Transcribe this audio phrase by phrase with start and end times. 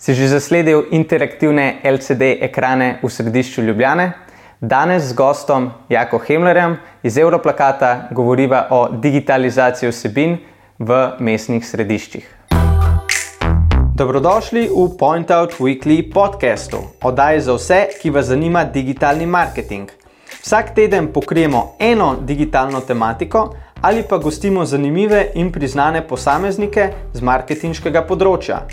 [0.00, 4.12] Si že zasledil interaktivne LCD ekrane v središču Ljubljane?
[4.60, 10.38] Danes z gostom Jako Hemlerjem iz Europlakata govoriva o digitalizaciji vsebin
[10.78, 12.24] v mestnih središčih.
[13.94, 19.92] Dobrodošli v Point Out Weekly podcastu, oddaji za vse, ki vas zanima digitalni marketing.
[20.40, 28.08] Vsak teden pokrijemo eno digitalno tematiko ali pa gostimo zanimive in priznane posameznike z marketinškega
[28.08, 28.64] področja.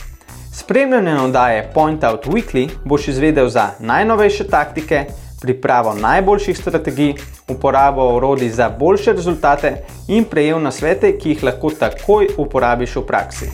[0.58, 5.06] Spremljanje oddaje Point Out Weekly boš izvedel za najnovejše taktike,
[5.42, 7.14] pripravo najboljših strategij,
[7.48, 9.76] uporabo orodij za boljše rezultate
[10.08, 13.50] in prejel nasvete, ki jih lahko takoj uporabiš v praksi.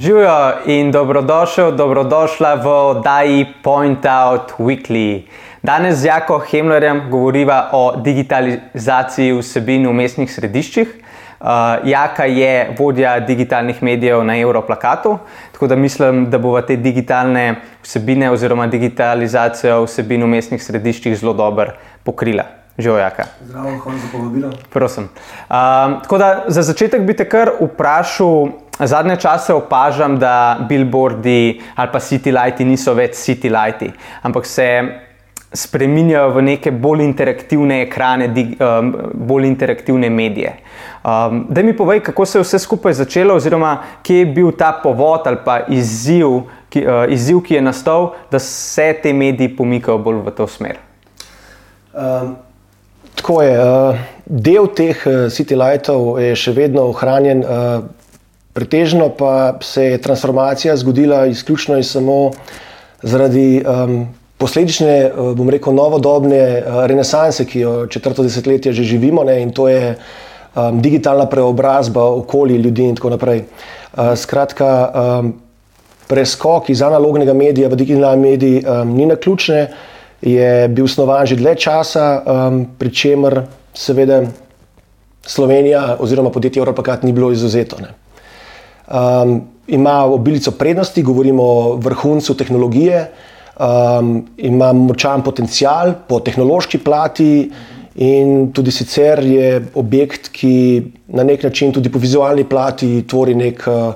[0.00, 5.26] Živijo in dobrodošel, dobrodošla v oddaji Point Out Weekly.
[5.62, 10.88] Danes z Jako Hemlerjem govoriva o digitalizaciji vsebin v mestnih središčih.
[11.40, 11.46] Uh,
[11.84, 15.18] Jaka je vodja digitalnih medijev na Europlakatu,
[15.52, 21.32] tako da mislim, da bo te digitalne vsebine oziroma digitalizacijo vsebin v mestnih središčih zelo
[21.32, 21.72] dobro
[22.02, 22.44] pokrila.
[22.78, 23.24] Živijo, Jaka.
[23.44, 24.50] Zdravo, hvala za povabilo.
[24.70, 25.04] Prosim.
[25.04, 25.56] Uh,
[26.02, 28.48] tako da za začetek bi te kar vprašal.
[28.78, 33.90] Zadnje čase opažam, da billboardi ali pa city lighti niso več city lighti,
[34.22, 34.68] ampak se
[35.52, 40.56] spremenjajo v neke bolj interaktivne ekrane, um, bolj interaktivne medije.
[41.04, 44.72] Um, da mi povej, kako se je vse skupaj začelo, oziroma kje je bil ta
[44.82, 49.98] povod ali pa izziv, ki, uh, izziv, ki je nastal, da se te mediji pomikajo
[49.98, 50.76] bolj v to smer.
[51.94, 52.36] Um,
[53.14, 53.54] tako je.
[53.58, 53.96] Uh,
[54.26, 57.44] del teh uh, city lightov je še vedno ohranjen.
[57.44, 57.88] Uh,
[58.58, 62.32] Pretežno pa se je transformacija zgodila izključno in samo
[63.02, 64.08] zaradi um,
[64.38, 69.52] posledične, eh, bom rekel, novodobne eh, renesanse, ki jo četrto desetletje že živimo, ne, in
[69.52, 69.96] to je
[70.54, 73.44] um, digitalna preobrazba okolja ljudi in tako naprej.
[73.92, 75.32] Uh, skratka, um,
[76.08, 79.68] preskok iz analognega medija v digitalni medij um, ni na ključne,
[80.22, 83.42] je bil snovan že dlje časa, um, pri čemer
[83.74, 84.22] seveda
[85.22, 87.76] Slovenija oziroma podjetje Evropakat ni bilo izuzeto.
[87.76, 93.10] Um, ima obilico prednosti, govorimo o vrhuncu tehnologije,
[93.58, 97.50] um, ima močan potencial po tehnološki plati.
[97.98, 100.82] In tudi sicer je objekt, ki
[101.18, 103.94] na nek način tudi po vizualni plati tvori nek uh,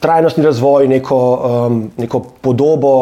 [0.00, 1.20] trajnostni razvoj, neko,
[1.66, 2.94] um, neko podobo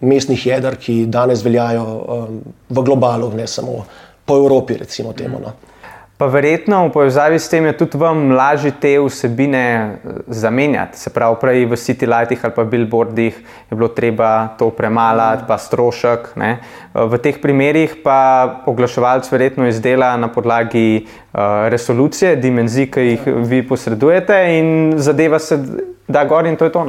[0.00, 2.38] mestnih jedr, ki danes veljajo um,
[2.70, 3.84] v globalu, ne samo
[4.24, 5.40] po Evropi, recimo temu.
[5.42, 5.52] No.
[6.18, 10.98] Pa verjetno v povezavi s tem je tudi vam lažje te vsebine eh, zamenjati.
[10.98, 13.36] Se pravi, prej v City Lightih ali pa Billboardih
[13.70, 16.34] je bilo treba to premalati, pa strošek.
[16.34, 16.58] Ne?
[16.58, 18.18] Eh, v teh primerih pa
[18.66, 25.58] oglaševalc verjetno izdela na podlagi uh, resolucije, dimenzij, ki jih vi posredujete, in zadeva se
[26.08, 26.82] da gor, in to je to.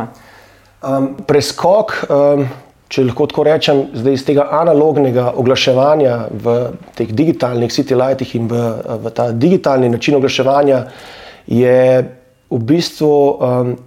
[0.81, 1.93] Um, preskok.
[2.09, 2.49] Um
[2.89, 6.55] če lahko tako rečem, zdaj iz tega analognega oglaševanja v
[6.97, 8.63] teh digitalnih city lightih in v,
[9.03, 10.83] v ta digitalni način oglaševanja
[11.47, 11.77] je
[12.49, 13.13] v bistvu.
[13.37, 13.77] Um,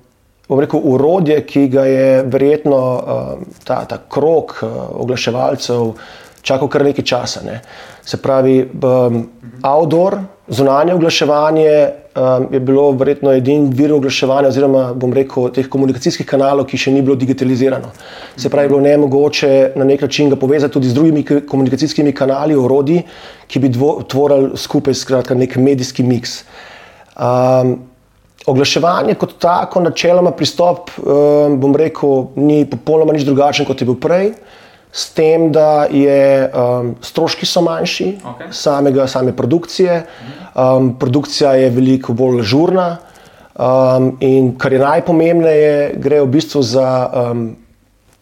[0.52, 5.94] rekel, urodje, ki ga je verjetno um, ta, ta krok uh, oglaševalcev
[6.42, 7.41] čakal kar nekaj časa.
[7.47, 7.60] Ne.
[8.04, 9.28] Se pravi, um,
[9.62, 16.26] outdoor, zunanje oglaševanje um, je bilo verjetno edini vir oglaševanja, oziroma bom rekel, teh komunikacijskih
[16.26, 17.92] kanalov, ki še ni bilo digitalizirano.
[18.36, 22.58] Se pravi, bilo ne mogoče na nek način ga povezati tudi z drugimi komunikacijskimi kanali,
[22.58, 23.04] orodji,
[23.47, 23.70] ki bi
[24.08, 26.42] tvorili skupaj skratka, nek medijski miks.
[27.14, 27.76] Um,
[28.50, 34.00] oglaševanje kot tako, načeloma pristop, um, bom rekel, ni popolnoma nič drugačen kot je bil
[34.02, 34.32] prej
[34.92, 38.50] s tem, da je um, stroški so manjši, okay.
[38.53, 40.03] samega, same produkcije.
[40.54, 42.97] Um, produkcija je veliko bolj žurna.
[43.56, 47.42] Um, in kar je najpomembnejše, gre v bistvu za, um,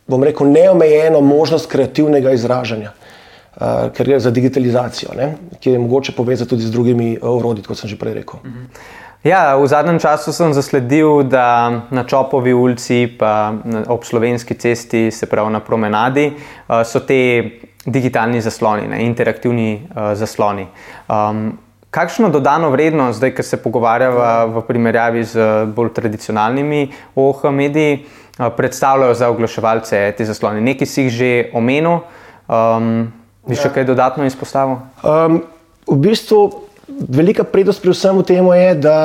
[0.06, 5.34] bom rekel, neomejeno možnost kreativnega izražanja, uh, ker gre za digitalizacijo, ne?
[5.60, 8.40] ki je mogoče povezati tudi z drugimi orodji, kot sem že prej rekel.
[8.42, 8.58] Uh mhm.
[8.58, 8.98] -huh.
[9.20, 13.52] Ja, v zadnjem času sem zasledil, da na Čopovi ulici, pa
[13.92, 20.12] ob slovenski cesti, se pravi na promenadi, eh, so te digitalni zasloni, ne, interaktivni uh,
[20.14, 20.66] zasloni.
[21.08, 21.58] Um,
[21.90, 28.50] kakšno dodano vrednost, zdaj, ko se pogovarjava v primerjavi z bolj tradicionalnimi OH mediji, uh,
[28.56, 30.60] predstavljajo za oglaševalce te zaslone?
[30.60, 32.02] Nekaj si jih že omenil,
[32.48, 33.08] um,
[33.48, 33.74] bi še ja.
[33.74, 34.76] kaj dodatno izpostavil?
[35.00, 35.40] Um,
[35.88, 36.69] v bistvu
[37.08, 38.96] velika prednost pri vsem tem je, da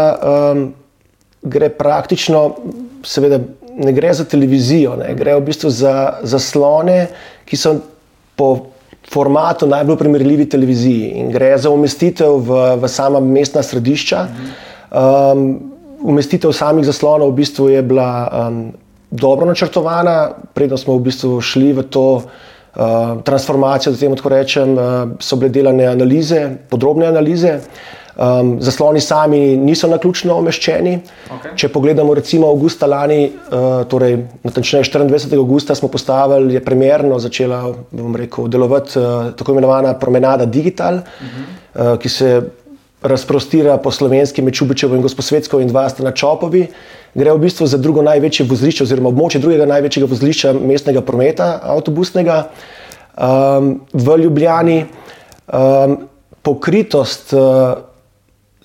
[0.53, 0.73] um,
[1.41, 2.55] gre praktično,
[3.05, 3.39] seveda,
[3.75, 7.07] ne gre za televizijo, ne, gre v bistvu za zaslone,
[7.45, 7.75] ki so
[8.35, 8.49] po
[9.11, 14.25] formatu najbolj primerljivi televiziji in gre za umestitev v, v sama mestna središča.
[14.89, 15.45] Um,
[16.01, 18.59] umestitev samih zaslonov v bistvu je bila um,
[19.11, 22.23] dobro načrtovana, predno smo v bistvu šli v to
[23.23, 24.83] transformacijo, da temu tako rečem, uh,
[25.19, 27.59] so bile delane analize, podrobne analize.
[28.15, 30.93] Um, zasloni sami niso na ključno omeščeni.
[31.35, 31.55] Okay.
[31.59, 35.35] Če pogledamo, recimo, avgusta lani, uh, torej natančneje 24.
[35.35, 37.73] augusta, smo postavili, je premjerno začela
[38.15, 41.91] rekel, delovati uh, tako imenovana promenada Digital, uh -huh.
[41.93, 42.41] uh, ki se
[43.07, 46.65] razprostira po slovenski med Čubičevo in Gosposvetsko in dva sta na Čopovi.
[47.15, 52.39] Gre v bistvu za drugo največje vozlišče, oziroma območje drugega največjega vozlišča mestnega prometa, avtobusnega
[53.15, 54.79] um, v Ljubljani.
[55.45, 55.97] Um,
[56.41, 57.77] pokritost uh,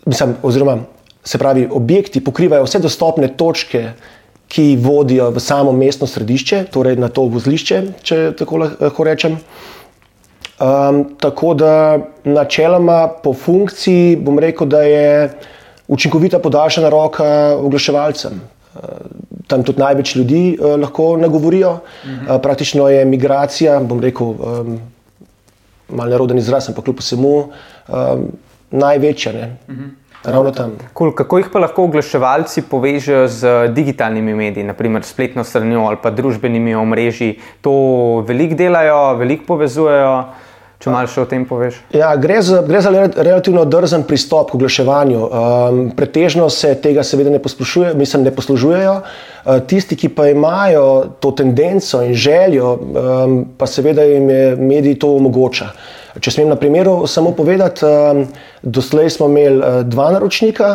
[0.06, 0.78] mislim, oziroma
[1.24, 3.92] se pravi, objekti pokrivajo vse dostopne točke,
[4.50, 9.36] ki vodijo v samo mestno središče, torej na to vozlišče, če tako lahko rečem.
[10.60, 15.30] Um, tako da načeloma po funkciji bom rekel, da je
[15.88, 18.32] učinkovita podaljšana roka oglaševalcem.
[18.74, 18.80] Uh,
[19.46, 21.70] tam tudi največ ljudi uh, lahko nagovorijo.
[21.70, 22.34] Uh -huh.
[22.34, 24.80] uh, praktično je migracija, bom rekel, um,
[25.88, 28.26] malo neroden izraz, ampak kljub vsemu, um,
[28.70, 29.32] največja.
[29.32, 29.90] Uh -huh.
[30.24, 30.72] Ravno tam.
[30.98, 31.14] Cool.
[31.14, 36.74] Kako jih pa lahko oglaševalci povežejo z digitalnimi mediji, naprimer spletno stranjo ali pa družbenimi
[36.74, 37.38] omrežji?
[37.60, 37.72] To
[38.28, 40.24] veliko delajo, veliko povezujejo.
[40.80, 41.76] Če malo še o tem poveš.
[41.92, 45.18] Ja, gre, za, gre za relativno drzen pristop k oglaševanju.
[45.20, 47.40] Um, pretežno se tega seveda ne,
[48.00, 48.94] mislim, ne poslužujejo.
[49.44, 50.86] Uh, tisti, ki pa imajo
[51.20, 55.68] to tendenco in željo, um, pa seveda jim je medij to omogoča.
[56.16, 58.24] Če smem na primeru samo povedati, um,
[58.62, 60.72] doslej smo imeli uh, dva naročnika,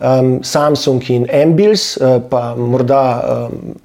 [0.00, 3.76] um, Samsung in Ambils, uh, pa morda, um,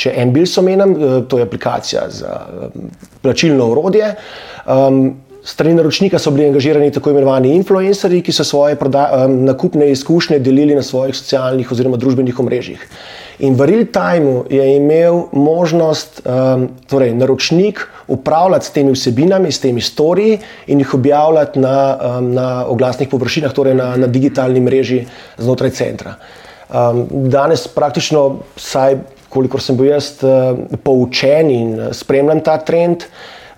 [0.00, 2.92] če Ambils omenim, uh, to je aplikacija za um,
[3.22, 4.14] plačilno urodje.
[4.66, 10.38] Um, Strani naročnika so bili angažirani tako imenovani influencerji, ki so svoje um, nakupne izkušnje
[10.38, 12.82] delili na svojih socialnih oziroma družbenih omrežjih.
[13.40, 19.60] In v real time je imel možnost um, torej, naročnik upravljati s temi vsebinami, s
[19.60, 25.06] temi storiji in jih objavljati na, um, na oglasnih površinah, torej na, na digitalni mreži
[25.38, 26.14] znotraj centra.
[26.68, 28.98] Um, danes praktično, saj
[29.30, 33.06] kolikor sem bil jaz uh, poučen in spremljam ta trend,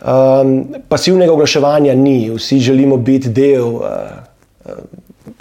[0.01, 0.57] um,
[0.89, 3.81] pasivnega oglaševanja ni, vsi želimo biti del.
[3.81, 3.87] Uh,
[4.69, 4.85] uh,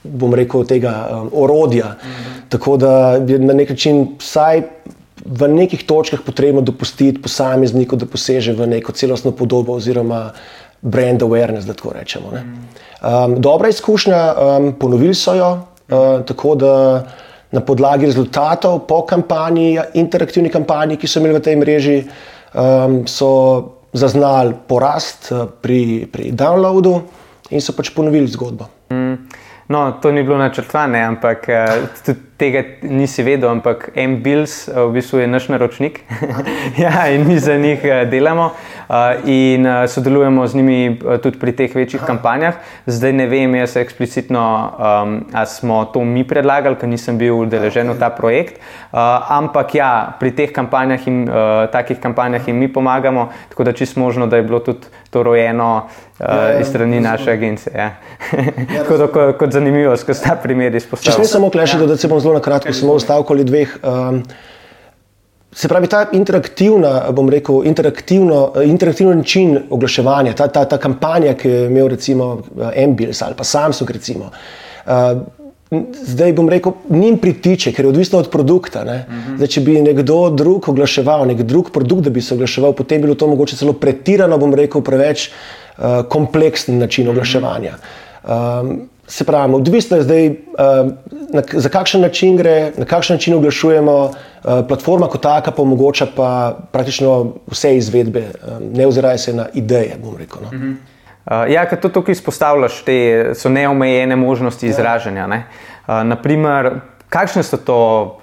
[0.03, 1.95] bom rekel, tega um, orodja.
[2.01, 2.39] Mhm.
[2.49, 2.93] Tako da
[3.27, 4.61] je na nek način vsaj
[5.25, 10.31] v nekih točkah potrebno dopustiti posamezniku, da poseže v neko celostno podobo oziroma
[10.81, 12.31] brand awareness, da tako rečemo.
[12.33, 16.73] Um, dobra izkušnja, um, ponovili so jo, uh, tako da
[17.51, 21.97] na podlagi rezultatov po kampanji, interaktivni kampanji, ki so imeli v tej mreži,
[22.55, 23.31] um, so
[23.93, 27.01] zaznali porast uh, pri, pri downloadu
[27.51, 28.71] in so pač ponovili zgodbo.
[28.91, 29.27] Mm.
[29.71, 34.99] No, to ni bilo načrtovano, ampak uh, tudi tega nisi vedel, ampak M-Bills uh, v
[34.99, 36.01] bistvu je naš naročnik
[36.83, 38.51] ja, in mi za njih delamo
[39.25, 42.53] in sodelujemo z njimi tudi pri teh večjih kampanjah.
[42.85, 47.91] Zdaj ne vem, jaz eksplicitno, um, ali smo to mi predlagali, ker nisem bil udeležen
[47.93, 48.99] v ta projekt, uh,
[49.31, 53.99] ampak ja, pri teh kampanjah in uh, takih kampanjah jim mi pomagamo, tako da čisto
[53.99, 55.87] možno, da je bilo tudi to rojeno
[56.19, 57.73] uh, ja, ja, iz strani naše agencije.
[57.75, 57.91] Ja.
[58.75, 61.23] ja, kot, kot, kot zanimivo, skozi ta primer izpostavljamo.
[61.23, 61.87] Če ne samo klešiti, ja.
[61.87, 63.77] da se bom zelo na kratko, samo stavek ali dveh.
[63.83, 64.23] Um,
[65.53, 71.65] Se pravi, ta interaktivna, bom rekel, interaktivni način oglaševanja, ta, ta, ta kampanja, ki je
[71.67, 72.37] imel recimo
[72.75, 74.29] Embils ali pa Samsung, recimo,
[74.85, 75.19] uh,
[76.07, 78.81] zdaj bom rekel, njim pritiče, ker je odvisno od produkta.
[78.81, 79.19] Uh mhm.
[79.31, 79.35] -huh.
[79.35, 83.07] zdaj, če bi nekdo drug oglaševal, nek drug produkt, da bi se oglaševal, potem bi
[83.07, 85.29] bilo to mogoče celo pretirano, bom rekel, preveč
[85.77, 87.75] uh, kompleksen način oglaševanja.
[88.23, 90.35] Um, Se pravi, odvisno je zdaj, uh,
[91.33, 94.11] na, za kakšen način gre, na kakšen način oglašujemo.
[94.41, 99.45] Uh, platforma kot taka pa omogoča pa praktično vse izvedbe, um, ne oziraj se na
[99.53, 99.97] ideje.
[100.19, 100.47] Rekel, no.
[100.47, 100.75] uh -huh.
[101.45, 104.69] uh, ja, kar to tukaj izpostavljaš, te so neomejene možnosti ja.
[104.69, 105.27] izražanja.
[105.27, 105.43] Ne?
[105.87, 106.79] Uh, naprimer,
[107.09, 107.79] kakšne so to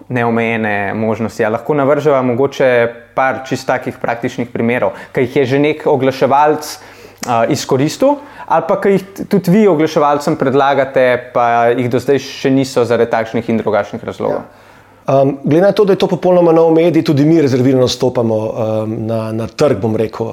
[0.08, 1.42] neomejene možnosti?
[1.42, 6.78] Ja, lahko navržemo mogoče par čist takih praktičnih primerov, ki jih je že nek oglaševalc
[7.26, 8.16] uh, izkoristil
[8.48, 13.10] ali pa ki jih tudi vi, oglaševalcem, predlagate, pa jih do zdaj še niso zaradi
[13.10, 14.40] takšnih in drugačnih razlogov.
[14.40, 14.67] Ja.
[15.08, 18.96] Um, glede na to, da je to popolnoma nov medij, tudi mi rezervirano stopamo um,
[19.06, 19.84] na, na trg.
[19.84, 20.28] Um,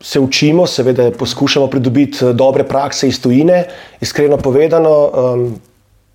[0.00, 3.64] se učimo, seveda poskušamo pridobiti uh, dobre prakse iz tujine.
[4.00, 5.54] Iskreno povedano, um,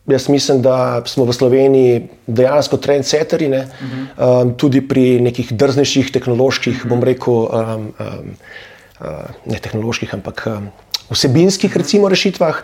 [0.07, 3.59] jaz mislim, da smo v Sloveniji dejansko trendsetteri, ne?
[3.59, 4.41] uh -huh.
[4.41, 7.89] um, tudi pri nekih drznejših tehnoloških, bom rekel, um, um,
[9.01, 9.07] uh,
[9.45, 10.47] ne tehnoloških, ampak.
[10.47, 10.69] Um,
[11.09, 12.63] vsebinskih recimo, rešitvah.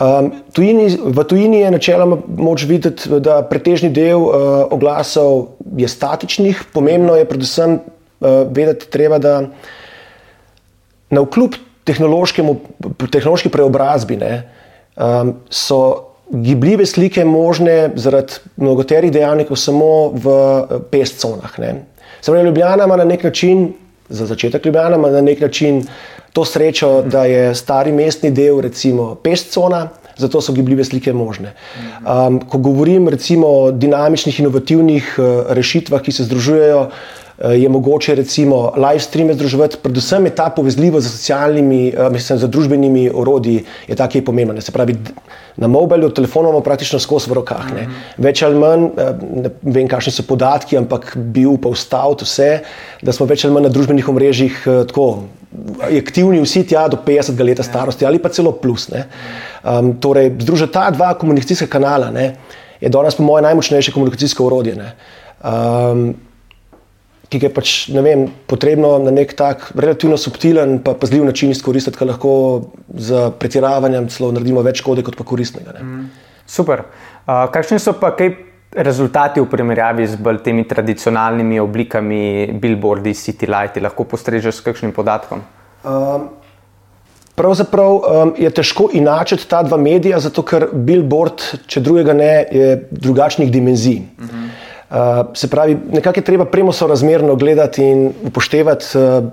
[0.00, 4.32] Um, tujini, v tujini je načeloma moč videti, da pretežni del uh,
[4.72, 6.64] oglasov je statičnih.
[6.72, 9.34] Pomembno je predvsem uh, vedeti, treba, da
[11.12, 14.32] na vkljub tehnološki preobrazbi ne,
[14.96, 20.34] um, so gibljive slike možne zaradi mnogoterih dejavnikov samo v
[20.90, 21.52] pest conah.
[22.20, 23.72] Se pravi, Ljubljana ima na nek način,
[24.08, 25.84] za začetek Ljubljana ima na nek način
[26.32, 29.88] to srečo, da je stari mestni del, recimo, pest cona.
[30.16, 31.54] Zato so gibljive slike možne.
[32.04, 35.24] Um, ko govorim recimo, o dinamičnih, inovativnih uh,
[35.56, 41.06] rešitvah, ki se združujejo, uh, je mogoče recimo live streame združevati, predvsem je ta povezljivost
[41.06, 44.60] z socialnimi, uh, mislim, z družbenimi orodji, je ta, ki je pomembna.
[44.60, 44.98] Se pravi,
[45.56, 47.68] na mobilu, telefonu imamo praktično skozi v rokah.
[47.74, 47.86] Ne.
[48.18, 49.12] Več ali manj, eh,
[49.44, 52.50] ne vem, kakšni so podatki, ampak bi upal staviti vse,
[53.02, 55.08] da smo več ali manj na družbenih omrežjih eh, tako
[55.98, 58.88] aktivni, vsi tja do 50 let starosti ali pa celo plus.
[58.92, 62.34] Um, torej, združiti ta dva komunikacijska kanala ne,
[62.80, 64.76] je danes, po mojem, najmočnejše komunikacijsko orodje.
[65.44, 66.14] Um,
[67.32, 72.10] ki je pač, vem, potrebno na nek tak relativno subtilen, pa pazljiv način izkoristiti, ki
[72.10, 72.32] lahko
[72.92, 75.78] z pretiravanjem celo naredimo več škode kot pa koristnega.
[75.80, 76.10] Mm.
[76.46, 76.84] Super.
[77.24, 78.34] Uh, kakšni so pa kaj
[78.74, 83.80] rezultati v primerjavi z bolj temi tradicionalnimi oblikami, billboardi, city lighti?
[83.80, 85.42] Lahko postrežeš s kakšnim podatkom?
[85.84, 86.30] Um,
[87.34, 92.74] Pravzaprav um, je težko inačiti ta dva medija, zato ker billboard, če drugega ne, je
[92.90, 94.02] drugačnih dimenzij.
[94.18, 94.26] Uh.
[94.28, 94.50] -huh.
[94.92, 94.98] Uh,
[95.34, 99.32] se pravi, nekako je treba premo sorazmerno gledati in upoštevati uh,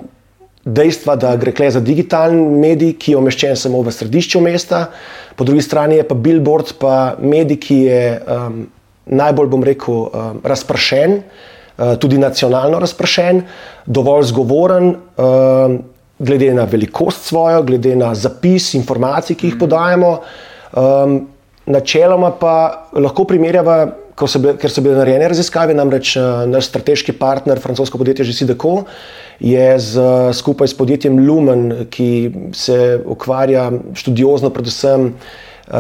[0.66, 4.86] dejstva, da gre kle za digitalni medij, ki je umeščen samo v središču mesta,
[5.36, 8.68] po drugi strani je pa billboard, pa medij, ki je um,
[9.10, 13.44] najbolj, bom rekel, um, razpršen, uh, tudi nacionalno razpršen,
[13.86, 14.94] dovolj zgovoren.
[15.18, 15.82] Um,
[16.20, 20.10] Glede na velikost svojo, glede na zapis informacij, ki jih podajamo,
[20.76, 21.14] um,
[21.64, 22.56] načeloma pa
[22.92, 23.78] lahko primerjava
[24.28, 26.16] so bile, ker so bile narejene raziskave, namreč
[26.50, 28.74] naš strateški partner, francosko podjetje GCDCO,
[29.40, 35.14] je z, skupaj s podjetjem Lumen, ki se ukvarja študiozno, predvsem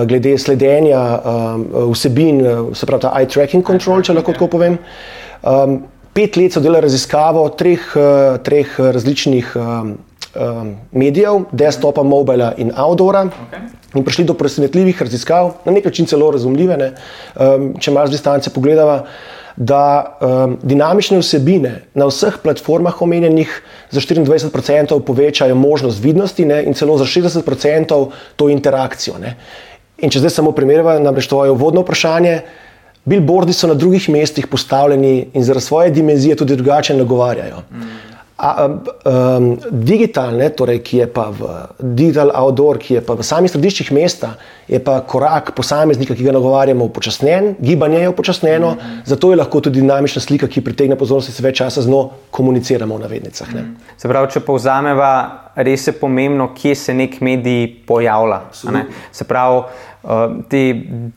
[0.05, 2.43] glede sledenja um, vsebin,
[2.73, 4.77] se pravi ta eye tracking control, če lahko tako povem.
[5.41, 5.79] Um,
[6.13, 7.89] pet let so delali raziskavo treh,
[8.45, 9.55] treh različnih.
[9.55, 9.97] Um,
[10.35, 13.25] um, medijev, desktopa, mobila in outdoora.
[13.25, 13.67] Okay.
[13.95, 16.91] In prišli do presenetljivih raziskav, na nek način celo razumljive, ne,
[17.35, 19.01] um, če malo z distance pogledamo,
[19.59, 23.55] da um, dinamične vsebine na vseh platformah omenjenih
[23.91, 28.05] za 24% povečajo možnost vidnosti ne, in celo za 60%
[28.35, 29.17] to interakcijo.
[29.19, 29.35] Ne.
[30.01, 32.41] In če zdaj samo primerjava, namreč to je uvodno vprašanje.
[33.09, 37.63] Billboardi so na drugih mestih postavljeni in zaradi svoje dimenzije tudi drugače nagovarjajo.
[37.71, 38.09] Mm.
[38.39, 41.47] A, um, digitalne, torej, ki je pa v
[41.83, 44.29] digital outdoor, ki je pa v samih središčih mesta,
[44.63, 49.01] je pa korak posameznika, ki ga nagovarjamo, upočasnjen, gibanje je upočasnjeno, mm -hmm.
[49.05, 52.09] zato je lahko tudi dinamična slika, ki pritegne pozornost in se več časa z njo
[52.31, 53.53] komuniciramo v navednicah.
[53.53, 53.75] Mm -hmm.
[53.97, 58.41] Se pravi, če povzameva, res je pomembno, kje se nek medij pojavlja.
[59.11, 59.61] Se pravi,
[60.47, 60.59] te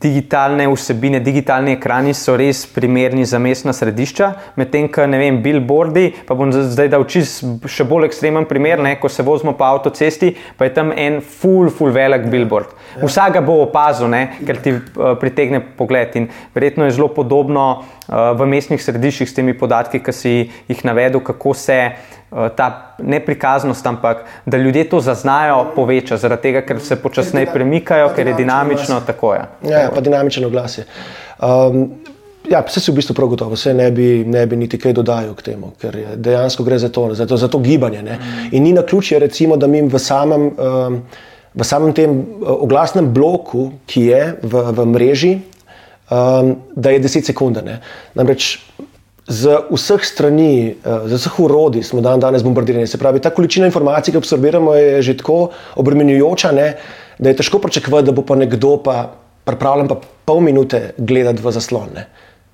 [0.03, 4.27] digitalne vsebine, digitalni ekrani so res primerni za mestna središča,
[4.59, 6.09] medtem ko ne vem, billboardi.
[6.27, 10.33] Pa bom zdaj dal čist še bolj ekstremen primer, ne, ko se vozimo po avtocesti,
[10.59, 12.75] pa je tam en full, full velik billboard.
[12.97, 13.07] Ja.
[13.07, 16.19] Vsak ga bo opazil, ne, ker ti uh, pritegne pogled.
[16.19, 20.33] In verjetno je zelo podobno v mestnih središčih s temi podatki, ki si
[20.67, 21.79] jih navedel, kako se.
[22.33, 28.09] Eh, ta neprikaznost, ampak da ljudje to zaznajo, poveča, zaradi tega, ker se počasneje premikajo,
[28.15, 29.33] ker je dinamično tako.
[29.33, 30.85] Ja, ja pa dinamično glas je.
[31.41, 31.91] Um,
[32.49, 35.35] ja, vse si v bistvu prav gotovo, vse ne bi, ne bi niti kaj dodajal
[35.37, 38.01] k temu, ker dejansko gre za to, za to, za to gibanje.
[38.01, 38.17] Ne?
[38.51, 40.99] In ni na ključje, recimo, da mi v samem, um,
[41.53, 45.35] v samem tem eh, oglasnem bloku, ki je v, v mreži,
[46.09, 47.61] um, da je 10 sekund.
[48.13, 48.57] Namreč
[49.23, 52.87] Z vseh strani, eh, z vseh urodij smo dan danes bombardirani.
[52.87, 56.75] Se pravi, ta količina informacij, ki jo absorbiramo, je že tako obremenjujoča, ne,
[57.19, 59.15] da je težko pričakovati, da bo pa nekdo pa
[59.47, 59.95] pripravljen pa
[60.25, 61.95] pol minute gledati v zaslon.
[61.95, 62.07] Ne.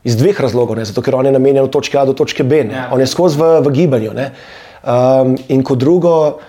[0.04, 2.62] Iz dveh razlogov, ne, zato ker on je namenjen od točke A do točke B,
[2.70, 2.90] ja.
[2.94, 4.14] on je skozi v, v gibanju.
[4.14, 6.40] Um, in kot drugo,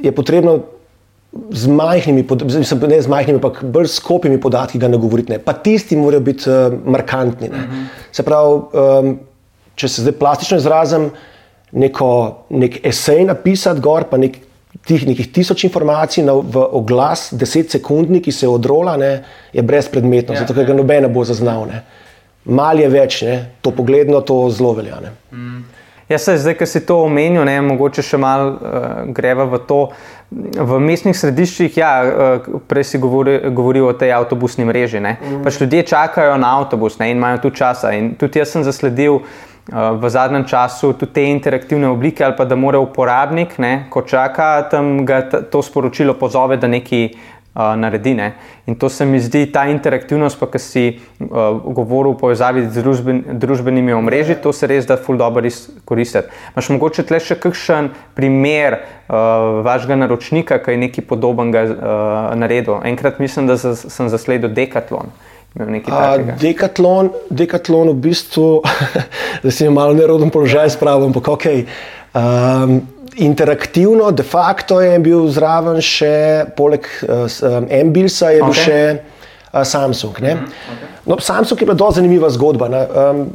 [0.00, 0.79] je potrebno
[1.50, 5.32] z majhnimi, mislim, ne z majhnimi, ampak bolj skopimi podatki nagovoriti.
[5.32, 5.38] Ne.
[5.38, 7.48] Pa tisti morajo biti uh, markantni.
[7.48, 7.64] Uh mhm.
[7.64, 7.84] -huh.
[8.12, 9.18] Se pravi, um,
[9.74, 11.10] če se zdaj plastično izrazim,
[11.72, 14.36] neko, nek esej napisati, gor pa nek,
[14.86, 20.34] tih nekih tisoč informacij na, v oglas, deset sekundni, ki se odrola, ne, je brezpredmetno,
[20.34, 20.76] ja, zato ker ga ja.
[20.76, 21.66] noben ne bo zaznal.
[21.66, 21.82] Ne.
[22.44, 25.00] Mal je več, ne, to pogledno, to zelo velja.
[25.32, 25.64] Mm.
[26.10, 29.78] Jaz se zdaj, ki si to omenil, ne, mogoče še malo uh, greva v to.
[30.30, 34.98] V mestnih središčih, ja, uh, prej si govori, govoril o tej avtobusni mreži.
[34.98, 35.44] Mm.
[35.46, 37.94] Pač ljudje čakajo na avtobus ne, in imajo tu časa.
[37.94, 39.30] In tudi jaz sem zasledil uh,
[39.70, 44.66] v zadnjem času tudi te interaktivne oblike, ali pa da mora uporabnik, ne, ko čaka,
[44.70, 46.66] tam ga to sporočilo pozove, da
[47.54, 48.14] nekaj naredi.
[48.14, 48.34] Ne?
[48.66, 51.28] In to se mi zdi ta interaktivnost, pa ki si uh,
[51.74, 56.30] govoril o povezavi z družben, družbenimi omrežji, to se res da ful dobro izkoristiti.
[56.54, 61.74] Imáš mogoče tle še kakšen primer uh, vašega naročnika, ki je nekaj podobnega uh,
[62.38, 62.78] naredil?
[62.84, 65.12] Enkrat mislim, da sem zasledil Decathlon.
[66.38, 68.62] Dekatlon, dekatlon v bistvu,
[69.42, 71.46] da se je malo neroden položaj spravil, ampak ok.
[72.14, 76.12] Um, interaktivno, de facto je bil zraven še,
[76.56, 78.64] poleg uh, eh, Ambilsa, je bil okay.
[78.64, 78.80] še
[79.52, 80.20] uh, Samsung.
[80.20, 80.44] Mm -hmm.
[80.72, 80.90] okay.
[81.06, 82.66] no, Samsung je bila zelo zanimiva zgodba.
[82.66, 83.28] Um,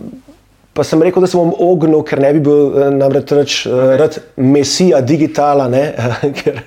[0.73, 4.19] pa sem rekel, da se bom ognil, ker ne bi bil namreč reč, okay.
[4.35, 5.69] mesija digitala,
[6.43, 6.61] ker,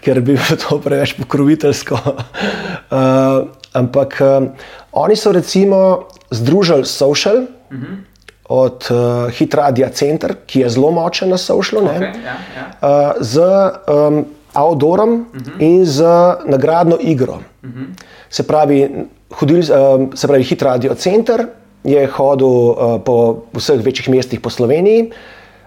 [0.00, 1.94] ker bi bilo to preveč pokroviteljsko.
[1.94, 3.46] uh,
[3.80, 4.48] ampak um,
[4.92, 7.36] oni so recimo združili social.
[7.70, 8.15] Mm -hmm
[8.48, 12.66] od uh, Hitradia Center, ki je zelo močen na Sošlu, okay, ja, ja.
[12.80, 13.42] uh, z
[13.90, 14.24] um,
[14.54, 15.50] Outdoorom uh mhm.
[15.50, 15.62] -huh.
[15.62, 16.04] in z
[16.46, 17.34] nagradno igro.
[17.34, 17.82] Uh mhm.
[17.82, 18.02] -huh.
[18.30, 19.64] Se pravi, hodil, uh,
[20.14, 21.46] se pravi Hitradio Center
[21.84, 25.10] je hodil uh, po vseh večjih mestih po Sloveniji.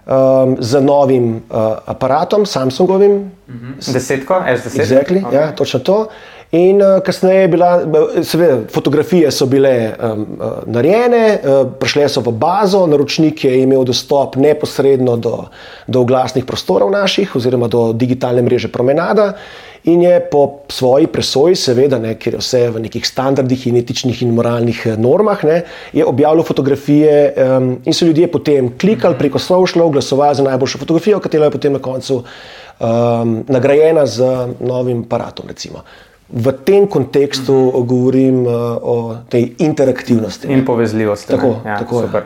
[0.06, 1.56] Um, z novim uh,
[1.86, 3.12] aparatom, Samsungovim.
[3.12, 3.74] Uh mhm.
[3.78, 3.92] -huh.
[3.92, 4.80] Desetko, S10.
[4.80, 5.34] Exactly, okay.
[5.34, 6.06] ja, točno to.
[6.50, 7.68] In uh, kasneje je bila,
[8.26, 13.84] seveda, fotografije so bile um, uh, narejene, uh, prišle so v bazo, naročnik je imel
[13.86, 15.44] dostop neposredno do,
[15.86, 19.36] do glasnih prostorov naših, oziroma do digitalne mreže Promenada.
[19.84, 24.26] In je po svoji presoji, seveda, ne, ker je vse v nekih standardih in etičnih
[24.26, 25.62] in moralnih normah, ne,
[25.94, 31.22] je objavil fotografije um, in so ljudje potem klikali preko Social, glasovali za najboljšo fotografijo,
[31.22, 35.48] katera je potem na koncu um, nagrajena z novim aparatom.
[35.48, 35.86] Recimo
[36.32, 37.86] v tem kontekstu mm -hmm.
[37.86, 40.48] govorim uh, o tej interaktivnosti.
[40.48, 41.32] In povezljivosti.
[41.32, 42.22] Tako, ja, tako super.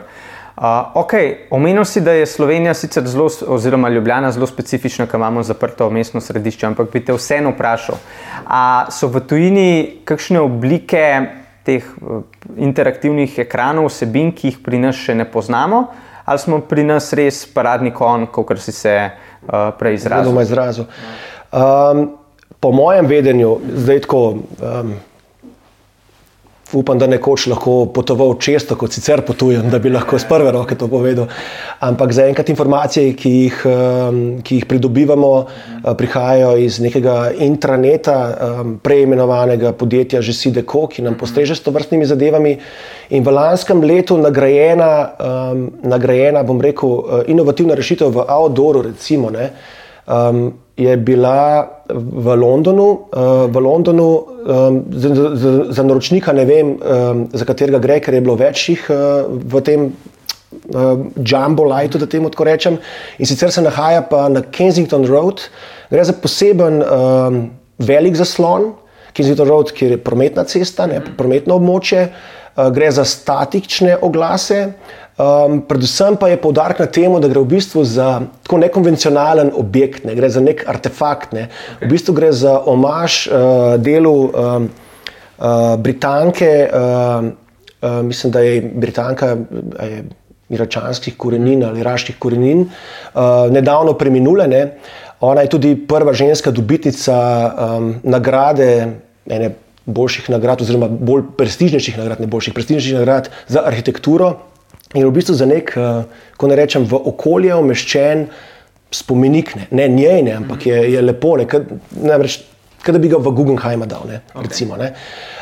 [0.57, 0.63] Uh,
[0.95, 1.35] okay.
[1.49, 6.21] Omenil si, da je Slovenija sicer zelo, oziroma Ljubljana zelo specifična, ker imamo zaprto mestno
[6.21, 7.95] središče, ampak bi te vseeno vprašal,
[8.47, 11.25] ali so v tujini kakšne oblike
[11.63, 12.21] teh uh,
[12.57, 15.87] interaktivnih ekranov, vsebin, ki jih pri nas še ne poznamo,
[16.25, 20.31] ali smo pri nas res paradni kon, kot si se uh, prej izrazil?
[20.31, 20.85] Zelo izrazil.
[21.51, 22.24] Um,
[22.59, 24.23] po mojem vedenju, zdaj tako.
[24.61, 24.95] Um,
[26.73, 30.73] Upam, da nekoč lahko potoval često, kot sicer potujem, da bi lahko z prve roke
[30.75, 31.27] to povedal.
[31.85, 33.59] Ampak zaenkrat informacije, ki jih,
[34.41, 35.29] ki jih pridobivamo,
[35.97, 38.17] prihajajo iz nekega intraneta,
[38.83, 42.57] preimenovanega podjetja Žesideco, ki nam postreže s to vrstnimi zadevami.
[43.13, 44.91] In v lanskem letu nagrajena,
[45.85, 49.29] nagrajena bom rekel, inovativna rešitev v Outdooru, recimo.
[49.29, 49.51] Ne,
[50.09, 56.75] um, je bila v Londonu, uh, v Londonu um, za, za, za naročnika, ne vem,
[56.75, 62.09] um, za katerega gre, ker je bilo večjih uh, v tem uh, Jumbo Lightu, da
[62.11, 62.79] temu tako rečem.
[63.19, 65.47] In sicer se nahaja pa na Kensington Road,
[65.89, 67.41] gre za poseben um,
[67.79, 68.73] velik zaslon,
[69.15, 74.73] Kensington Road, kjer je prometna cesta, ne, prometno območje, uh, gre za statične oglase.
[75.15, 80.03] Um, predvsem pa je poudarek na tem, da gre v bistvu za tako nekonvencionalen objekt,
[80.03, 81.31] ne gre za nek artefakt.
[81.31, 81.47] Ne.
[81.79, 84.67] V bistvu gre za omaž uh, delu um,
[85.39, 87.31] uh, Britanke, uh,
[87.79, 89.35] uh, mislim, da je Britanka.
[89.79, 90.05] Je,
[90.45, 94.45] Iračanskih korenin ali iraških korenin, uh, nedavno preminule.
[94.47, 94.77] Ne.
[95.25, 97.15] Ona je tudi prva ženska dobitnica
[97.49, 98.69] um, nagrade,
[99.25, 99.49] ene
[99.85, 104.35] boljših nagrad, oziroma bolj prestižnejših nagrad, ne boljših, prestižnejših nagrad za arhitekturo.
[104.95, 106.03] In v bistvu za nek, eh,
[106.37, 108.27] ko ne rečem, v okolje umeščen
[108.91, 111.37] spomenik, ne, ne njej, ne, ampak je, je lepo,
[112.85, 114.05] kot da bi ga v Guggenheim dal.
[114.07, 114.45] Ne, okay.
[114.45, 114.93] recimo, ne.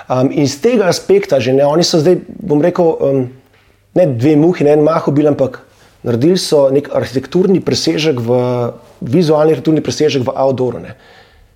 [0.08, 3.25] Um, in z tega aspekta, že ne, oni so zdaj, bom rekel, um,
[3.95, 5.60] ne dve muhi, ne en mah bil, ampak
[6.03, 8.39] naredili so nek arhitekturni presežek, v,
[9.03, 10.84] vizualni arhitekturni presežek v outdooru.
[10.84, 10.95] Ne.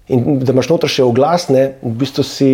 [0.07, 2.51] In da imaš noter še oglasne, v bistvu si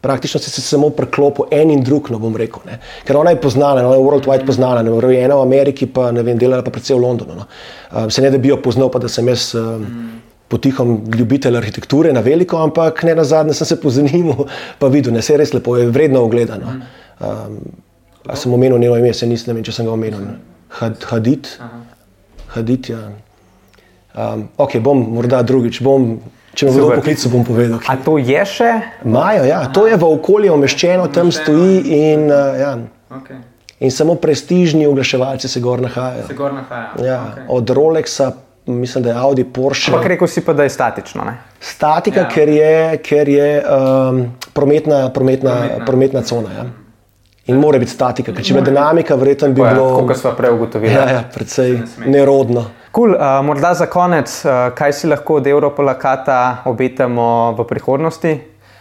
[0.00, 2.62] praktično si se samo preklopil en in drug, no bom rekel.
[2.66, 2.78] Ne.
[3.04, 6.22] Ker ona je poznana, ona je worldwide poznana, ne vem, ena v Ameriki, pa ne
[6.22, 7.36] vem, delala pa predvsem v Londonu.
[7.40, 7.48] No.
[7.90, 9.52] Uh, se ne da bi jo poznal, pa da sem jaz.
[9.58, 9.84] Uh,
[10.48, 14.46] Potihom ljubitelj arhitekture na veliko, ampak ne na zadnje sem se pozanimal,
[14.80, 16.72] pa videl, da se res lepo, je vredno ogledano.
[17.20, 17.58] Um,
[18.24, 20.22] a sem omenil njeno ime, se nisem, če sem ga omenil.
[20.78, 21.50] Had, hadit.
[22.54, 23.02] Hadit, ja.
[24.16, 26.14] Um, ok, bom morda drugič, bom
[26.58, 27.78] Če me kdo pokliče, bom povedal.
[27.86, 28.70] A to je še?
[29.06, 29.60] Majo, ja.
[29.74, 31.84] To je v okolju umeščeno, tam stoji.
[31.94, 32.72] In, uh, ja.
[33.14, 33.38] okay.
[33.78, 36.26] in samo prestižni oglaševalci se gor nahajajo.
[36.26, 37.06] Se gor nahajajo.
[37.06, 37.46] Ja, okay.
[37.54, 38.32] Od Rolexa,
[38.66, 39.94] mislim, da je Audi, Porsche.
[39.94, 41.28] Ampak rekel si pa, da je statično.
[41.28, 41.36] Ne?
[41.62, 42.32] Statika, ja.
[42.34, 42.74] ker je,
[43.06, 45.86] ker je um, prometna, prometna, prometna.
[45.86, 46.58] prometna cona.
[46.58, 46.66] Ja.
[47.48, 50.02] In mora biti statika, ker če bi bila dinamika, verjetno bi ja, bilo.
[50.10, 50.90] Kot smo prej ugotovili.
[50.92, 51.78] Ja, ja, predvsej
[52.10, 52.66] nerodno.
[52.98, 53.14] Cool.
[53.14, 58.32] Uh, morda za konec, uh, kaj si lahko od Evropola Kata obetamo v prihodnosti?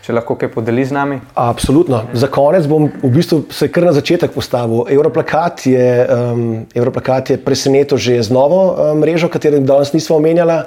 [0.01, 1.19] Če lahko kaj podeli z nami?
[1.37, 1.99] Absolutno.
[2.17, 4.89] Za konec bom v bistvu se kar na začetek postavil.
[4.89, 6.65] Europlakat je, um,
[7.29, 10.63] je presenetil že z novo um, mrežo, katero danes nismo omenjali.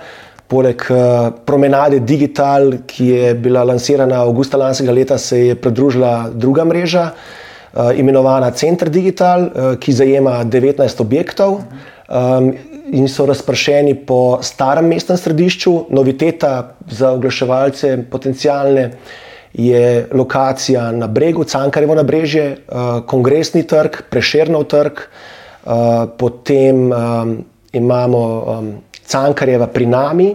[0.46, 6.62] Poleg uh, promenade Digital, ki je bila lansirana avgusta lanskega leta, se je pridružila druga
[6.64, 7.10] mreža,
[7.74, 11.64] uh, imenovana Center Digital, uh, ki zajema 19 objektov.
[12.10, 12.54] Um,
[12.92, 18.90] In so razpršeni po starem mestnem središču, noviteta za oglaševalce, potencijalne,
[19.53, 25.72] je lokacija na bregu, Cankarjevo nabrežje, uh, kongresni trg, preširnov trg, uh,
[26.18, 27.37] potem um,
[27.72, 28.22] imamo
[29.07, 30.29] Cankarjeva pri nami,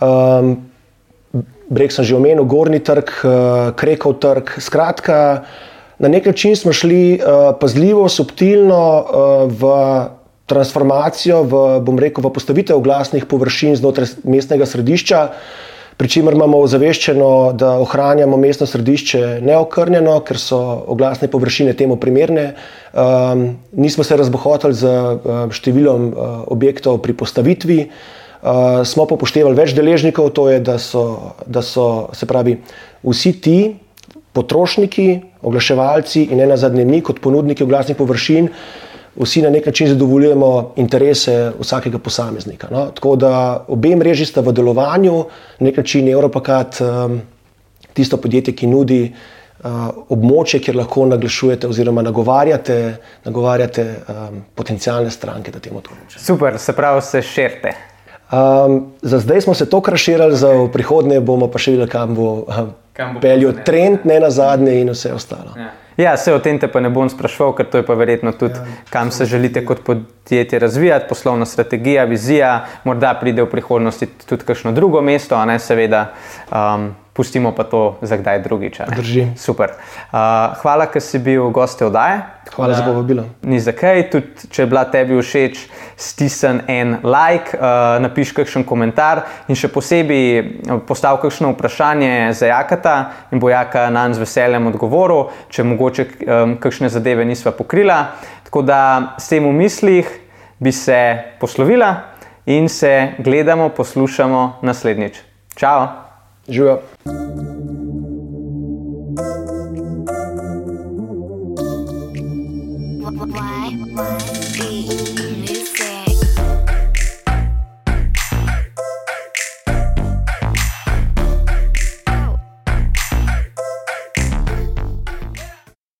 [0.00, 0.56] um,
[1.70, 3.10] breg sem že omenil, Gorni trg,
[3.76, 4.58] Krekov trg.
[4.58, 5.44] Skratka,
[5.98, 7.20] na nek način smo šli
[7.60, 8.82] pazljivo, subtilno
[9.46, 9.70] v
[10.46, 15.22] transformacijo, v, bom rekel, v postavitev glasnih površin znotraj mestnega središča.
[15.24, 15.62] Uh,
[15.96, 17.28] pri čemer imamo ozaveščeno,
[17.58, 20.58] da ohranjamo mestno središče neokrnjeno, ker so
[20.90, 22.48] oglasne površine temu primerne.
[22.92, 23.44] Um,
[23.78, 27.78] nismo se razbohotili z uh, številom uh, objektov pri postavitvi.
[27.86, 31.04] Uh, smo pa upoštevali več deležnikov, to je, da so,
[31.46, 32.58] da so se pravi,
[33.06, 33.58] vsi ti
[34.34, 35.08] potrošniki,
[35.46, 38.50] oglaševalci in ne nazadnje mi, kot ponudniki oglasnih površin,
[39.16, 42.68] vsi na nek način zadovoljujemo interese vsakega posameznika.
[42.70, 42.86] No?
[42.86, 45.14] Tako da obe mreži sta v delovanju,
[45.58, 47.20] na nek način Evropakat, um,
[47.92, 49.70] tisto podjetje, ki nudi uh,
[50.08, 56.20] območje, kjer lahko naglašujete oziroma nagovarjate, nagovarjate um, potencijalne stranke na tem področju.
[56.20, 57.74] Super, se pravi, se širite.
[58.34, 60.42] Um, za zdaj smo se to kraširali, okay.
[60.42, 62.74] za prihodnje bomo pa še videli, kam bo, um,
[63.14, 65.54] bo peljal trend, ne na zadnje in vse ostalo.
[65.60, 65.70] Ja.
[65.96, 68.58] Ja, se o tem te pa ne bom sprašval, ker to je pa verjetno tudi,
[68.58, 74.44] ja, kam se želite kot podjetje razvijati, poslovna strategija, vizija, morda pride v prihodnosti tudi
[74.44, 76.08] kakšno drugo mesto, a ne seveda.
[76.50, 78.80] Um, Pustimo pa to za kdaj drugič.
[78.96, 79.26] Drži.
[79.38, 79.70] Super.
[79.70, 80.18] Uh,
[80.58, 82.24] hvala, ker si bil gost te oddaje.
[82.56, 83.22] Hvala za povabilo.
[83.42, 85.60] Ni za kaj, tudi če je bila tebi všeč,
[85.96, 92.96] stisni en like, uh, napiši kakšen komentar in še posebej postavi kakšno vprašanje za Jakata
[93.30, 98.16] in bo Jaka na nas veseljem odgovoril, če mogoče um, kakšne zadeve nisva pokrila.
[98.50, 98.80] Tako da
[99.22, 100.10] s tem v mislih
[100.58, 100.98] bi se
[101.38, 101.94] poslovila
[102.46, 105.22] in se gledamo, poslušamo naslednjič.
[105.54, 106.03] Ciao!
[106.46, 106.84] Je up.